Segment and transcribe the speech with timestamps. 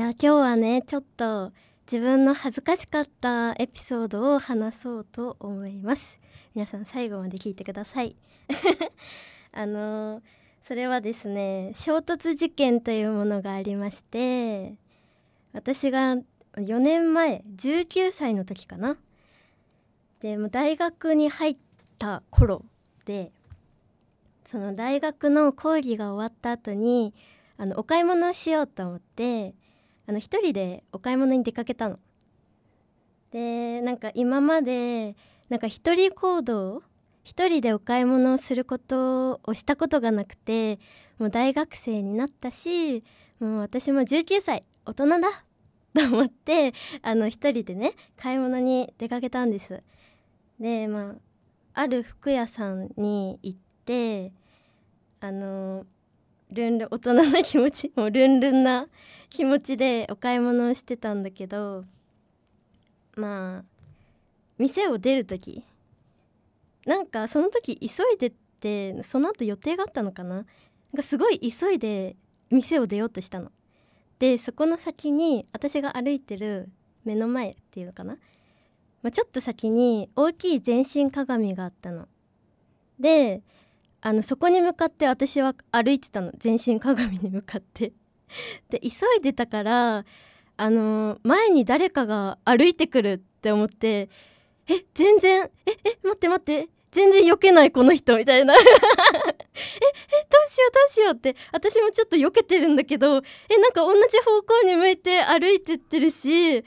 [0.00, 1.52] や今日はねちょっと
[1.90, 6.18] 自分の恥ずかしかったエピソードを話そうと思います。
[6.54, 8.16] 皆さん最後まで聞いてください。
[9.52, 10.22] あの
[10.62, 14.74] それはですね衝突事件というものがありまして
[15.52, 16.16] 私が
[16.54, 18.96] 4年前19歳の時かな。
[20.20, 21.56] でも大学に入っ
[21.98, 22.64] た頃
[23.04, 23.32] で
[24.46, 27.12] その大学の講義が終わった後に
[27.58, 29.54] あのお買い物をしようと思って
[30.10, 32.00] あの一人でお買い物に出かけたの。
[33.30, 35.14] でなんか今まで
[35.48, 36.82] なんか一人行動
[37.22, 40.80] 一人でお買い物をすることをしたことがなくて
[41.20, 43.04] もう大学生になったし
[43.38, 45.44] もう私も19歳大人だ
[45.94, 49.80] と思ってあの一人でね買い物に出かけたんです
[50.58, 51.14] でま
[51.74, 54.32] あある服屋さんに行って
[55.20, 55.86] あの
[56.52, 58.86] ルンルン大人な気持ちもうルンルンな
[59.28, 61.84] 気持ちでお買い物をしてたんだけど
[63.16, 63.64] まあ
[64.58, 65.64] 店を出る時
[66.86, 70.34] なんかその時急いでってその後予定があったのかな？
[70.36, 70.44] なん
[70.96, 72.16] かすごい急いで
[72.50, 73.52] 店を出ようとしたの。
[74.18, 76.68] でそこの先に私が歩いてる
[77.04, 78.18] 目の前っていうのかな、
[79.02, 82.06] まあ、ちょっと先に大きい全身鏡があったの。
[82.98, 83.42] で
[84.02, 86.32] あのそこに向かって私は歩いてたの。
[86.38, 87.92] 全身鏡に向かって。
[88.70, 90.04] で急いでたから
[90.56, 94.08] あの前に誰かが歩いてくるって思って
[94.68, 98.54] え全然ええ待って待って全然避けないこの人みたいな。
[98.56, 101.36] ええどうしようどうしようって。
[101.52, 106.64] 私もちょっと避けてるんだけどえなんか同じ方向に向いて歩いてってるしえ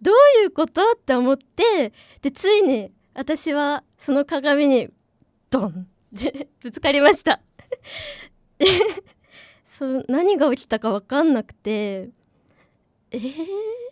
[0.00, 0.92] どういうこと？
[0.92, 4.88] って思ってでついに私はその鏡に
[5.50, 5.89] ドン。
[6.60, 7.40] ぶつかりました。
[9.68, 12.10] そう何が起きたか分かんなくて
[13.12, 13.46] えー、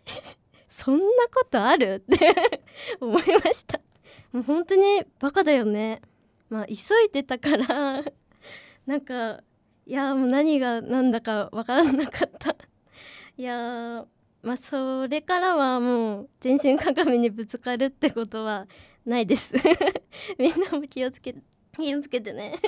[0.69, 2.03] そんなことある？
[2.12, 2.34] って
[3.01, 3.81] 思いました。
[4.33, 6.03] もう本当にバカだよね。
[6.51, 6.73] まあ急
[7.07, 8.05] いでたから。
[8.87, 9.43] なんか
[9.87, 12.57] いやもう何が何だか分からなかった。
[13.37, 14.05] いや
[14.43, 18.67] まあそれからはもう全身鏡にぶつかるってことは
[19.07, 19.55] ないです。
[20.39, 21.41] みんなも気をつけて。
[21.78, 22.59] 気をつけてね。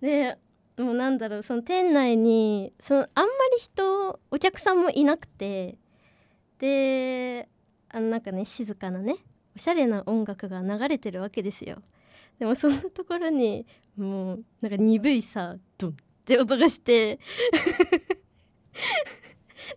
[0.00, 0.38] で
[0.76, 5.78] もうなんだろうその店内にそのあんまり人お客さんもいなくて。
[6.58, 7.48] で
[7.90, 9.16] あのなんかね静かなね
[9.54, 11.82] おしゃれな音楽が流れてるわけですよ。
[12.38, 13.66] でもそんなところに
[13.96, 17.18] もうなんか鈍いさドンって音がして。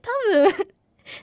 [0.02, 0.68] 多分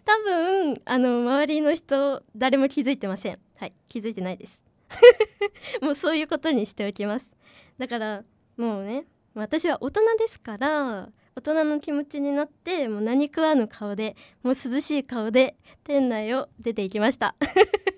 [0.05, 3.39] 多分あの周りの人誰も気づいてません。
[3.57, 4.66] はい気づいてないです。
[5.83, 7.31] もうそういうことにしておきます。
[7.79, 8.25] だから
[8.57, 17.35] もうね私は大人ですから大人の気持ちになってもう何食わぬ顔でもう涼しい顔で店内を出ていきました。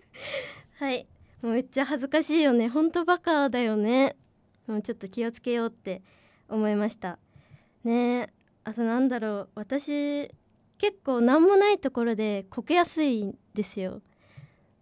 [0.78, 1.06] はい。
[1.40, 2.68] もうめっちゃ恥ずかしいよね。
[2.68, 4.16] ほんとバカだよね。
[4.66, 6.02] もうちょっと気をつけようって
[6.48, 7.18] 思いました。
[7.84, 8.32] ね。
[8.64, 9.48] あとなんだろう。
[9.54, 10.28] 私
[10.78, 14.02] 結構何もないところでこけやすいんですよ。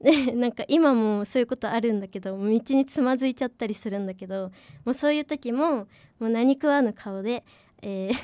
[0.00, 4.50] で なんか今もそういうことあるんだけど道につまずいちゃったりするんだけど
[4.84, 5.86] もうそういう時もも
[6.20, 7.44] う何食わぬ顔で、
[7.82, 8.16] えー、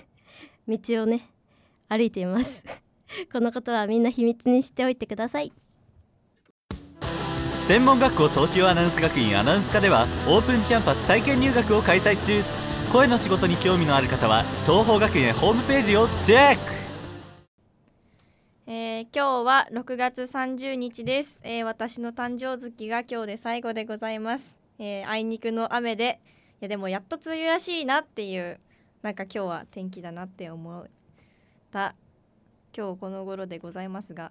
[0.97, 1.28] 道をね
[1.88, 2.62] 歩いています。
[3.31, 5.53] このことはみんな秘密にしておいてください。
[7.55, 12.43] 専門学校東京アナウンス学院アナウンス科ではオープンキャンパス体験入学を開催中。
[12.93, 16.81] 声の仕事に興味のある方は東邦学園ホームページをチェック。
[18.65, 26.21] えー、今日は6月30日です、えー、私の誕生月が今日で最後でございます、えー、あいにくの雨で
[26.61, 28.61] いやでもやっと梅雨らしいなっていう
[29.03, 30.87] なんか今日は天気だなって思っ
[31.73, 31.97] た
[32.75, 34.31] 今日この頃でございますが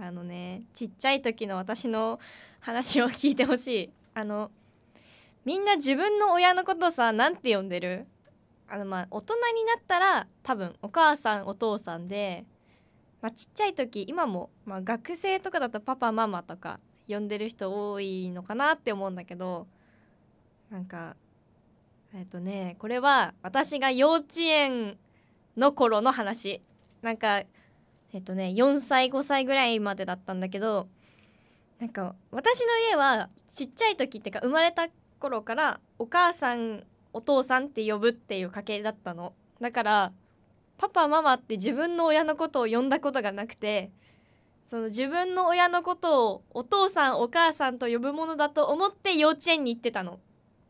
[0.00, 2.20] あのねちっちゃい時の私の
[2.60, 3.90] 話を聞いてほしい。
[4.14, 4.52] あの
[5.44, 8.06] みんな自分の親のことさなんて呼んでる？
[8.68, 12.44] あのまあ大人になったら多分お母さんお父さんで
[13.20, 19.66] まあ、ちっちゃい時今も、まあ、学生とかだとパパママとか呼んでる人多いのかなって思うんだけど
[20.70, 21.16] なんか
[22.14, 24.96] えっとねこれは私が幼稚園
[25.56, 26.62] の頃の話。
[27.02, 27.42] なんか
[28.12, 30.88] えっとね4歳5歳ぐらいまでだったんだけど
[31.78, 34.88] なんか私の家はちっちゃい時ってか生まれた
[35.18, 39.32] 頃からお母さんお父さんって呼ぶっていう家系だったの。
[39.60, 40.12] だから
[40.80, 43.90] パパママって自分の親のことを呼んだことがなくて
[44.66, 50.14] その自分の親のことをお父さんお母さんと呼ぶものだと思って幼稚園に行ってたの。
[50.14, 50.16] っ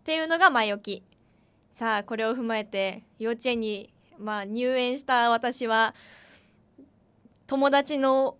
[0.03, 1.05] ていうのが前置き。
[1.71, 5.95] さあこれを踏まえて幼稚園に、まあ、入園した私は
[7.47, 8.37] 友達の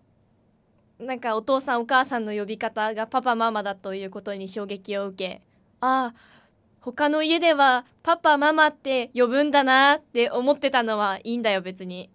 [0.99, 5.41] なんかお父さんお母さんの呼び方がパパママだということに衝撃を受け
[5.79, 6.40] ああ
[6.81, 12.09] 他の家ではパパママって呼ぶんだなって思ってたのはいいんだよ別に。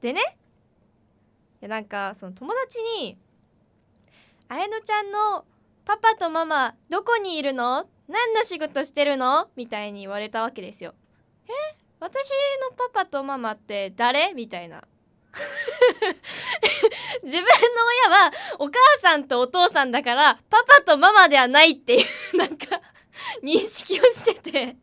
[0.00, 0.20] でね
[1.60, 3.18] いやなんかその友達に
[4.48, 5.44] 「あやのちゃんの
[5.84, 7.86] パパとママどこにいるの？
[8.08, 10.94] 何の仕事してるの?」みたいに言われたわけですよ。
[11.46, 11.52] え？
[12.00, 12.30] 私
[12.62, 14.32] のパパとママって誰？
[14.32, 14.82] みたいな。
[17.22, 17.46] 自分の
[18.08, 22.80] 親はお母さんとお父さんだからパパとママではないっていうなんか
[23.42, 24.76] 認識をしてて。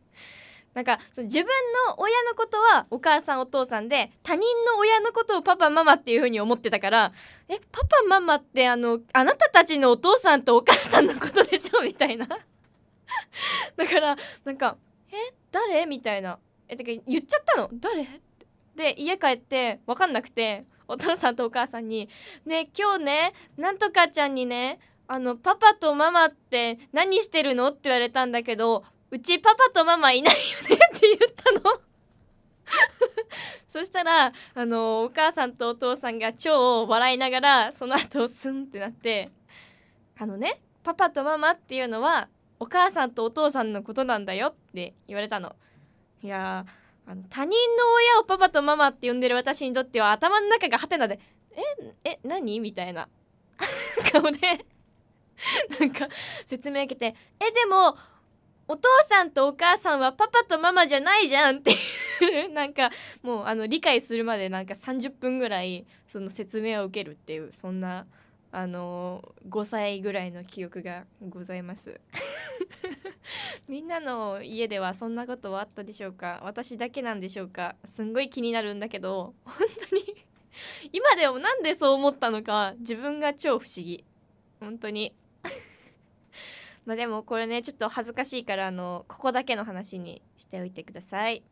[0.74, 1.46] なんかその自分
[1.88, 7.12] の親のことはお母さんお父さんで他人の親のことをパパママっていう風に思ってたから
[7.48, 11.82] えパパママってあのあなたたちのお父さんとお母さんのことでしょ？
[11.82, 12.28] みたいな。
[13.76, 14.76] だからなんか
[15.10, 15.16] え
[15.50, 15.86] 誰？
[15.86, 16.38] みたいな。
[16.68, 17.70] えてか言っちゃったの。
[17.72, 18.06] 誰？
[18.76, 22.08] で家帰って分かんなくてお父さんとお母さんに
[22.46, 24.78] 「ね今日ねなんとかちゃんにね
[25.08, 30.76] あのパパとママって何してるの?」って言われたんだけどうちパパとママいないよね？
[30.96, 31.80] って言ったの
[33.66, 39.30] そしたらあのお母さんとお父さんが超笑いながらその後スンってなって
[40.18, 42.28] あのねパパとママっていうのは
[42.60, 45.54] お母さんとお父さんのことなんだよって言われたの
[46.22, 46.66] いや
[47.06, 51.18] あの他人の親をパパとママって呼んでる私にとっては頭の中がハテナで
[52.04, 53.08] 「ええ何?」みたいな
[54.12, 54.66] 顔で
[55.80, 56.08] なんか
[56.46, 57.96] 説明受けて「えでも
[58.66, 61.72] お父さんとお母さんはパパとママじゃないじゃん」って
[62.52, 62.90] なんか
[63.22, 68.06] もうあの理解するまでなんか30分ぐらいその説明を受けるっていうそんな
[68.50, 72.00] あの5歳ぐらいの記憶がございます。
[73.68, 76.40] みんなの家ではそんなことはあったでしょうか？
[76.42, 77.76] 私だけなんでしょうか？
[77.84, 79.54] すんごい気になるんだけど本
[79.90, 80.26] 当に
[80.92, 84.04] 今でもなんでそう思ったのか自分が超不思議。
[84.60, 85.14] 本当に。
[86.88, 91.42] まあでもこれねちょっと恥ずかしいからあのここだけの話にしておいてください。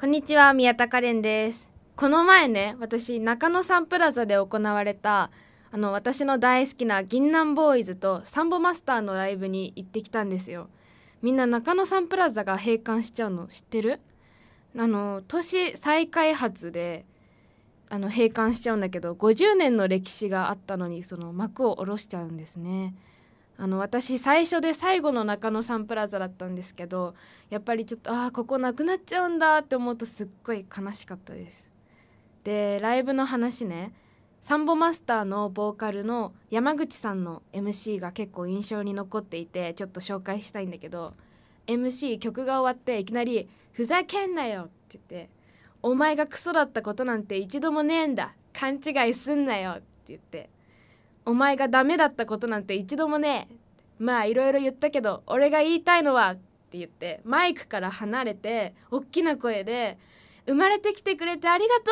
[0.00, 1.68] こんにちは宮田カレンです。
[1.96, 5.30] この前ね私中野サンプラザで行われた
[5.70, 10.70] あの私の大好きな銀杏ボーイズとサンボマスターのライブに行ってきたんですよ。
[11.20, 14.00] みんな中野サンプラザが閉館しちゃうの知ってる？
[14.78, 17.04] あの都市再開発で
[17.88, 22.94] あの閉館しちゃうんだけど50年の歴史があったのにその幕を下ろしちゃうんですね。
[23.58, 27.14] あの私最初で最後の中野サンプラザだったんですけど
[27.48, 31.70] やっぱりちょっとああここなくなっちゃうんだって思うとすっごい悲しかったです。
[32.44, 33.92] でライブの話ね。
[34.46, 41.14] サンボマスターのボーカルの山口さんの MC が結構印象に残っていてちょっと紹介したいんだけど
[41.66, 45.30] MC 曲が終わっていきなり「ふざけんなよ」って言って
[45.86, 48.34] 「お前がクソだったことなんて一度もねえんだ。
[48.52, 50.50] 勘違いすんなよ」って言って。
[51.24, 53.54] お前がダメだったことなんて一度もねえ。
[54.00, 56.32] まあいろいろ言ったけど俺が言いたいのは。
[56.32, 56.36] っ
[56.68, 59.96] て言ってマイクから離れて大きな声で
[60.46, 61.82] 「生まれてきてくれてありがと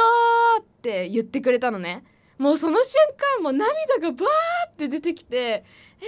[0.59, 2.03] う!」って言ってくれたのね。
[2.37, 3.01] もうその瞬
[3.39, 5.65] 間もう涙がバーって出てきて
[6.01, 6.07] え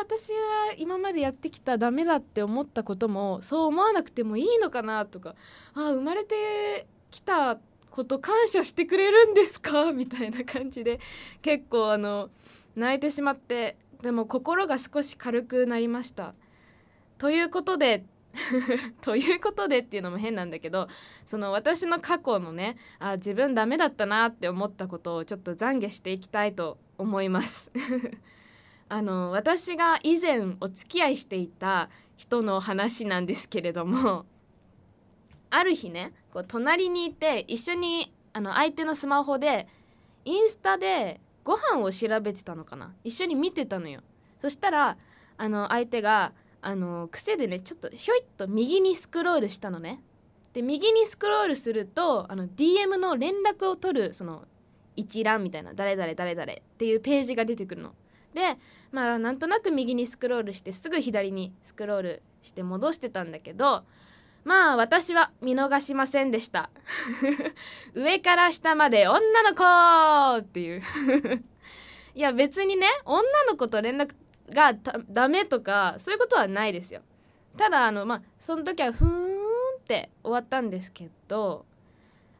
[0.00, 0.34] ー、私が
[0.78, 5.34] 今までやってきたダメだって思ったこともそう思わなくてもいいのかなとか
[5.74, 7.58] あ生まれてきた
[7.90, 9.92] こと感謝してくれるんですか？
[9.92, 10.98] みたいな感じで
[11.42, 12.30] 結構あの
[12.74, 16.34] 泣いてしまってでも心が少し軽くなりました。
[17.18, 18.04] ということで
[19.00, 20.88] ということでっていうのも変なんだけど
[21.24, 27.70] その私の過去のねあ自分ダメだったなって思ったことをちょっと懺悔していきたいと思います。
[28.88, 34.26] あの私が以前お付き合いしていた人の話なんですけれども
[35.56, 39.68] ある日ねこう隣にいて一緒にあの相手のスマホで
[40.24, 42.94] インスタでご飯を調べてたのかな。
[43.04, 44.00] 一緒に見てたのよ。
[44.40, 44.96] そしたら
[45.36, 50.02] あの相手があの癖でねちょっとひょいっと右にスクロールしたのね。
[50.54, 54.46] で右にスクロールするとあの DM の連絡を取るその
[54.96, 57.92] 一覧みたいな誰々誰々っていうページが出てくるの。
[58.32, 58.56] で
[58.90, 63.84] まあなんとなく右にスクロールしてすぐ左にスクロールして戻してたんだけど
[64.44, 66.70] まあ私は見逃しませんでした。
[67.94, 70.82] 上から下まで女の子っていう。
[72.14, 74.14] いや別にね女の子と連絡
[74.50, 74.74] が
[75.10, 77.00] ダメとかそういうことはないですよ。
[77.56, 79.36] ただあのまあその時はふーん
[79.78, 81.64] って終わったんですけど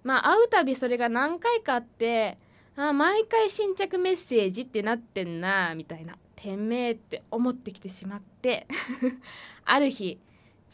[0.02, 2.38] まあ会うたびそれが何回かあって
[2.76, 8.66] あ毎回新着メッセージってなってんなみたいなてめえって思ってきてしまって
[9.64, 10.18] ある日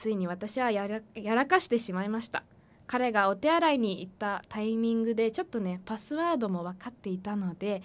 [0.00, 2.42] ついに私はやらやらかしてしまいました。
[2.86, 7.82] 彼がお手洗いに行ったタイミングでちょっとねパスワードも分かっていたので、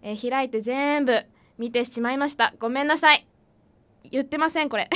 [0.00, 1.20] えー開いて全部
[1.58, 2.54] 見てしまいました。
[2.60, 3.26] ごめんなさい。
[4.04, 4.88] 言ってませんこれ。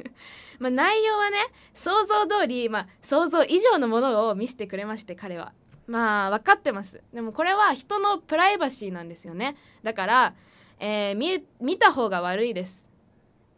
[0.60, 1.38] まあ内容はね
[1.72, 5.54] 想像通り、まあ、想像以上のものを見せてくれまして彼は。
[5.86, 7.00] まあ分かってます。
[7.14, 9.56] でもこれは人のプライバシーなんですよね。
[9.82, 10.34] だから、
[10.78, 12.91] えー見見た方が悪いです。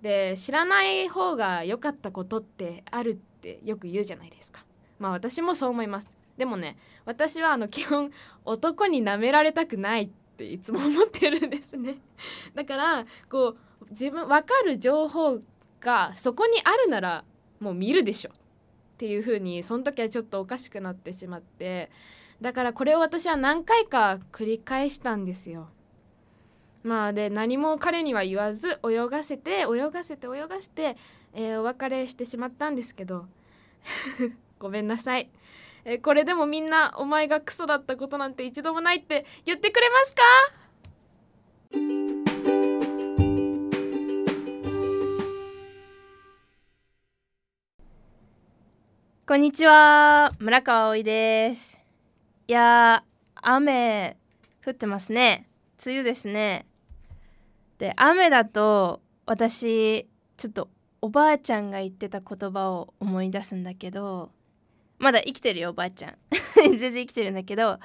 [0.04, 4.62] で知らない方が良かったことってあるってよく言うじゃないですか。
[4.98, 6.08] まあ私もそう思います。
[6.36, 8.10] でもね私はあの基本
[8.44, 11.96] 男に舐められたくないっていつも思ってるんですね。
[12.54, 15.40] だからこう自分分かる情報
[15.80, 17.24] がそこにあるなら
[17.58, 18.34] もう見るでしょっ
[18.98, 21.90] ていう風にその時はちょっとおかしくなってしまって。
[22.42, 25.70] だからこれを私は何回か繰り返したんですよ。
[26.84, 30.96] まあで何も彼には言わず泳がせて泳がせて泳がせて、
[31.32, 33.26] えーお別れしてしまったんですけど。
[34.60, 35.30] ごめんなさい、
[35.84, 40.22] えーこれでもみんなお前がクソだったことなんて一度もないって言ってくれますか？
[49.26, 50.32] こんにちは。
[50.38, 51.80] 村川葵です。
[52.46, 53.02] いや
[53.36, 54.18] 雨
[54.64, 55.48] 降ってますね。
[55.84, 56.66] 梅雨ですね。
[57.78, 60.68] で雨だと私ちょっと
[61.00, 64.30] おばあちゃんが言ってた言葉を思い出すんだけど
[64.98, 66.14] まだ生きてるよおばあちゃん
[66.56, 67.78] 全然生きてるんだけど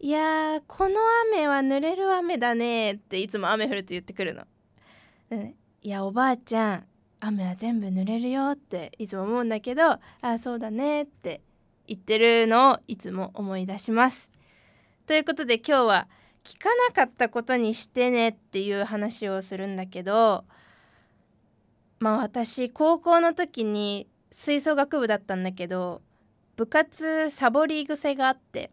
[0.00, 0.96] いやーこの
[1.32, 4.46] 雨は濡れる雨だねっていつも雨降ると言ってくるの、
[5.30, 6.86] うんいやおばあちゃん
[7.20, 11.40] 雨は全部濡れるよっていつも思うんだけどああそうだねって
[11.86, 14.30] 言ってるのをいつも思い出します。
[15.06, 16.08] ということで今日は
[16.48, 20.46] 聞かなかったことにしてねっていう話をするんだけど
[22.00, 26.00] まあ私高校の時に吹奏楽部だったんだけど
[26.56, 28.70] 部活サボり癖があって。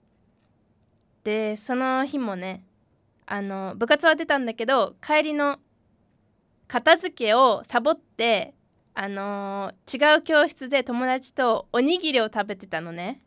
[1.26, 2.64] でその日もね
[3.26, 5.58] あの部活は出たんだけど帰りの
[6.68, 8.54] 片付けをサボって
[8.94, 13.22] あの違う教室で友達とおにぎりを食べてたのね。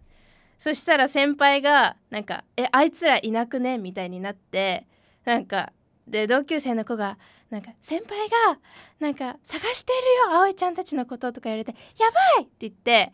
[0.59, 4.87] そしたら先輩がなんか「えあいつらいなくね?」みたいになって
[5.25, 5.73] なんか
[6.07, 7.19] で同級生の子が
[7.51, 8.59] なんか「先輩が
[8.99, 9.93] なんか探して
[10.27, 13.13] るよ葵ちゃんたちのこと」とか言われて「やばい!」って言って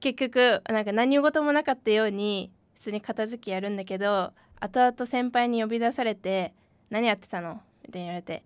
[0.00, 6.54] 結局なんか何事もなかったように普通に片付けやるんだけど後々先輩に呼び出されて
[6.88, 8.42] 「何やってたの?」みたいに言われて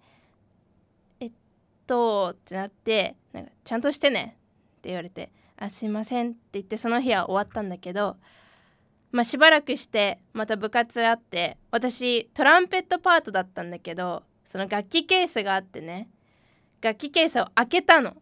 [1.20, 1.32] えっ
[1.86, 4.36] とってなってなんかちゃんとしてね
[4.78, 5.30] って言われて
[5.60, 8.16] あすいませんって言ってその日は終わったんだけど
[9.12, 16.08] まあしばらくしてまた部活あって私トランペットパートだったんだけどその楽器ケースがあってね
[16.80, 18.16] 楽器ケースを開けたの。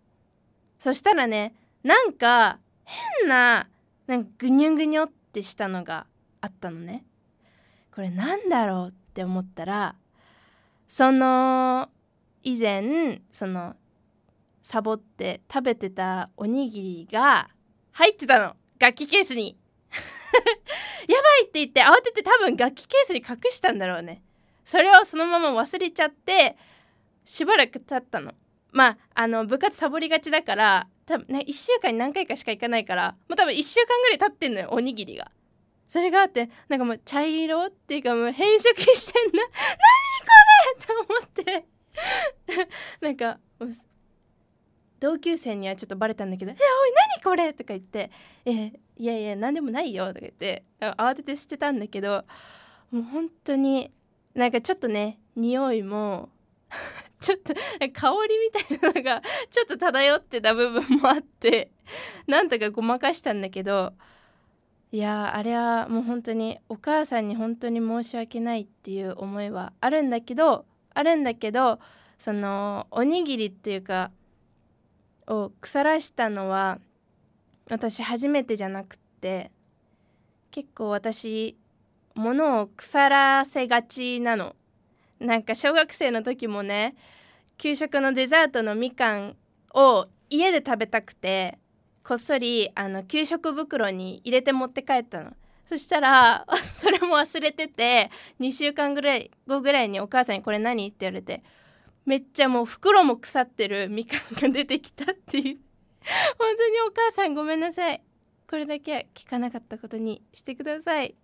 [0.80, 1.54] そしたらね
[1.84, 3.68] なんか変な
[4.06, 6.06] なんかグニュグニョってしたのが
[6.40, 7.04] あったのね。
[7.94, 9.94] これなんだろうって思ったら
[10.88, 11.88] その
[12.42, 13.76] 以前その
[14.68, 17.48] サボって食べてたおにぎりが
[17.92, 18.54] 入ってたの。
[18.78, 19.56] 楽器ケースに。
[21.08, 24.22] やばいって言って慌てて多分楽器ケースに隠したんだろうね。
[24.66, 26.58] それをそのまま忘れちゃって
[27.24, 28.34] しばらく経ったの。
[28.72, 35.32] まああの部活サボりがちだから多分ね1週間に何回かしか行かないからもう多分1週間ぐらい経ってんのよおにぎりが。
[35.88, 39.44] それがあってなんかもう茶色っていうかもう変色してんな。
[40.84, 41.46] 何これ！
[41.46, 42.68] って思って。
[43.00, 43.70] なんかもう
[45.00, 48.10] 同級生にはちょっとバレたんだけど「えおい何これ!」とか言って
[48.44, 52.24] 「えいやいや何でもないよ」とか言って慌てて捨てたんだけど
[52.90, 53.92] もう本当に
[54.34, 56.30] なんかちょっとね匂いも
[57.20, 57.60] ちょっと香
[58.28, 61.70] りみたいなのがちょっと漂ってた部分もあって
[62.26, 63.92] なんとかごまかしたんだけど
[64.90, 70.64] いやあれはもう本当にお母さんに本当に申し訳ないっていう思いはあるんだけど
[70.94, 71.78] あるんだけど
[72.18, 74.10] そのおにぎりっていうか
[75.28, 76.80] を腐らしたのは
[77.70, 79.50] 私初めてじゃなくって
[80.50, 81.56] 結構私
[82.14, 84.56] 物を腐らせがちなの
[85.20, 86.96] なんか小学生の時もね
[87.58, 89.36] 給食のデザートのみかん
[89.74, 91.58] を家で食べたくて
[92.04, 95.32] こっそりあの給食袋に入れて持って帰ったの
[95.68, 101.42] そしたら それも忘れてて2週間ぐらい後ぐらいにお母さんに「これ何?」って言われて
[102.08, 105.58] めっちゃもう袋も腐ってるみかんが出てきたっていう。
[106.38, 108.02] 本当にお母さんごめんなさい。
[108.48, 111.14] これだけは聞かなかったことにしてください。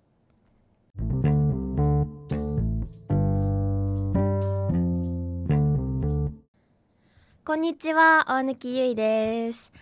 [7.46, 9.72] こんにちは大貫ゆいです。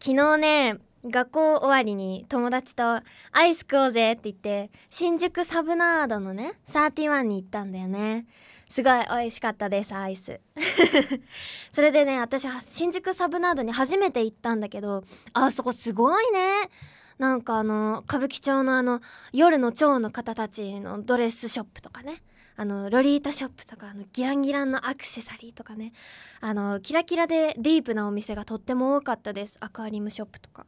[0.00, 8.24] 昨日ね学校終わりに友達とアイス食おうぜって言って新宿サブナードのね31に行ったんだよね。
[8.68, 10.40] すごい美味しかったですアイス。
[11.72, 16.70] それでね私新宿サブナードに初めて行ったんだけどあそこすごいね。
[17.18, 19.00] なんかあの歌舞伎町のあの
[19.32, 22.22] 夜の蝶の方たちのドレスショップとかね。
[22.56, 25.92] あのロリータショップとかあのギランギランのアクセサリーとかね。
[26.40, 29.58] あのキラキラでディープなお店がとっても多かったです。
[29.60, 30.64] アクアリウムショップとか。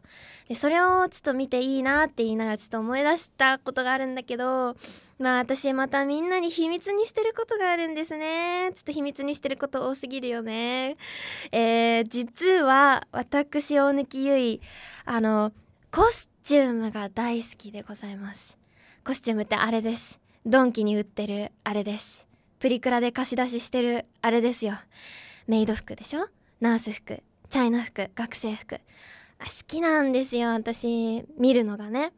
[0.48, 4.76] でそれをちょっと見ていいなって言いながらちょっと思い出したことがあるんだけど
[5.18, 8.70] まあ私またみんなに秘密にしてることがあるんですね。
[8.74, 10.96] ちょっと秘密にしてること多すぎるよね。
[11.52, 14.60] えー、実は私大貫ゆい
[15.04, 15.52] あの
[15.90, 18.58] コスチュームが大好きでございます。
[19.04, 20.20] コスチュームってあれです。
[20.46, 22.26] ドンキに売ってるあれです。
[22.58, 24.74] プリクラで貸し出ししてるあれですよ。
[25.46, 26.28] メイド服でしょ？
[26.60, 27.22] ナース服。
[27.50, 28.10] チャイナ服。
[28.14, 28.76] 学生服。
[28.76, 31.24] 好きなんですよ私。
[31.38, 32.12] 見るのがね。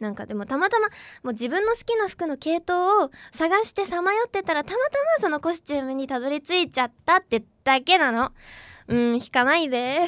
[0.00, 0.88] なんかでもたまたま
[1.22, 8.32] もう自分の好きな服の系統を探してさまよってたらたまたまそのコスチュームにたどり着いちゃったってだけなの。
[8.88, 10.00] うん引かないで。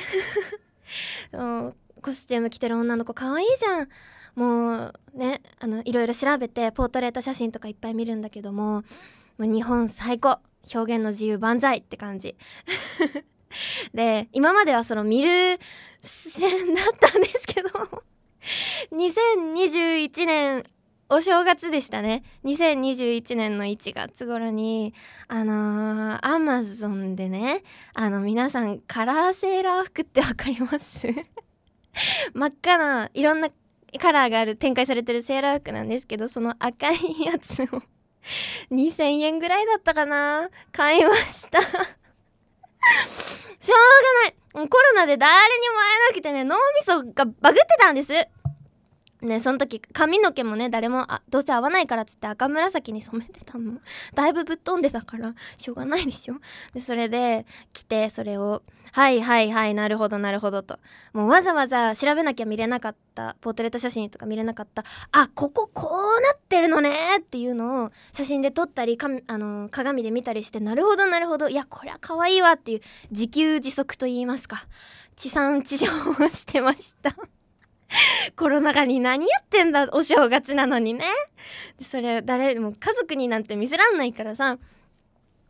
[1.33, 3.89] う んコスチューム着てる女の子可愛いじゃん。
[4.35, 8.85] もうねあのいろいろ調べてポートレート写真とかいっぱい見るんだけどもも
[9.41, 10.41] う日本最高。
[10.75, 12.37] 表現の自由万歳って感じ。
[13.95, 15.59] で今まではその見る
[16.03, 17.71] 線だったんですけど
[18.93, 20.65] 2021年
[21.11, 22.23] お正月でしたね。
[22.45, 24.93] 2021年の1月頃に
[25.27, 27.63] あの、アマゾンでね
[27.95, 31.09] あの皆さんカラーセーラー服ってわかります？
[32.35, 33.49] 真っ赤ないろんな
[34.01, 37.67] カラーがある展開されてるセーラー服なんですけどその赤いやつを
[38.71, 40.51] 2000円ぐらいだったかな？
[40.73, 41.61] 買いました。
[43.61, 43.77] しょう
[44.55, 44.69] がない。
[44.69, 48.13] コロナで誰にも会えなくてね脳みそがバグってたんです。
[49.23, 53.81] ねその時髪の毛もね誰もあどうせ合わないからっつって赤紫に染めてたの。
[54.15, 56.37] だいぶぶっ飛んでたからしょうがないでしょ。
[56.75, 60.79] でそれで来てそれをはいはいはいなるほどなるほどと。
[61.13, 74.67] もうわざわざ調べなきゃ見れなかったポートレート写真とか見れなかったあこここうなってるのねっていうのを写真で撮ったりかあの鏡で見たりしてなるほどなるほどいやこりゃ可愛いわっていう自給自足と言いますか
[75.17, 77.15] 地産地消をしてました。
[78.37, 81.05] コロナ禍に何やってんだお正月なのにね。
[81.81, 84.59] それ誰も家族になんて見せらんないからさ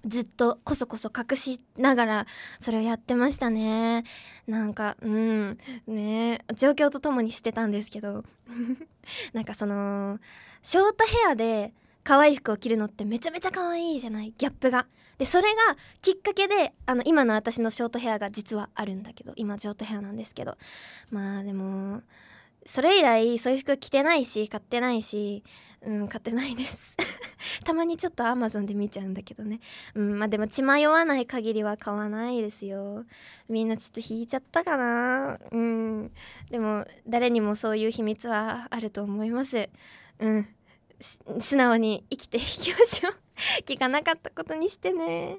[0.06, 2.26] ずっとこそこそ隠しながら
[2.60, 4.04] それをやってましたね。
[4.46, 8.24] なんかうんね状況とともにしてたんですけど。
[9.32, 10.18] なんかその
[10.62, 11.72] ショートヘアで
[12.04, 14.32] 可愛い服を着るのってめちゃめちゃ可愛いじゃない？
[14.38, 14.86] ギャップが。
[15.18, 20.56] でそれがきっかけであの今の私のショートヘアが実はあるんだけど今ショートヘアなんですけど。
[21.10, 22.02] まあでも
[22.68, 25.42] それ以来そういう服着てないし買ってないし
[25.80, 26.98] うん買ってないです。
[27.64, 29.60] たまにちょっとアマゾンで見ちゃうんだけどね。
[29.94, 33.06] うんまあでも血迷わない限りは買わないですよ。
[33.48, 35.38] みんなちょっと引いちゃったかな。
[35.50, 36.12] うん。
[36.50, 39.70] でも誰にもそういう秘密はあると思います。
[40.18, 40.46] うん。
[41.00, 43.14] 素直に生きていきましょう。
[43.64, 45.38] 聞かなかったことにしてね。